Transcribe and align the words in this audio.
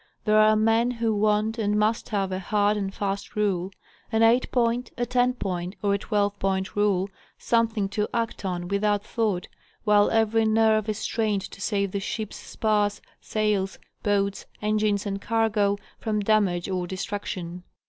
There 0.25 0.39
are 0.39 0.55
men 0.55 0.89
who 0.89 1.13
want 1.15 1.59
and 1.59 1.77
must 1.77 2.09
have 2.09 2.31
a 2.31 2.39
hard 2.39 2.75
and 2.75 2.91
fast 2.91 3.35
rule,—an 3.35 4.23
8 4.23 4.49
point, 4.49 4.89
a 4.97 5.05
10 5.05 5.33
point, 5.33 5.75
or 5.83 5.93
a 5.93 5.99
12 5.99 6.39
point 6.39 6.75
rule—something 6.75 7.87
to 7.89 8.07
act 8.11 8.43
on 8.43 8.67
without 8.67 9.05
thought, 9.05 9.47
while 9.83 10.09
every 10.09 10.45
nerve 10.45 10.89
is 10.89 10.97
strained 10.97 11.43
to. 11.43 11.61
save 11.61 11.91
the 11.91 11.99
ship's 11.99 12.37
spars, 12.37 12.99
sails, 13.19 13.77
boats, 14.01 14.47
engines, 14.59 15.05
and 15.05 15.21
cargo, 15.21 15.77
from 15.99 16.19
damage 16.19 16.67
or 16.67 16.87
destruction. 16.87 17.61